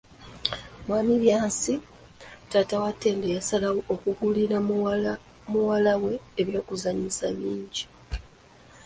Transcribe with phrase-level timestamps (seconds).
[0.87, 1.73] Mwami Byansi,
[2.49, 4.57] taata wa Ttendo yasalawo okugulira
[5.49, 7.83] muwala we eby'okuzanyisa bingi.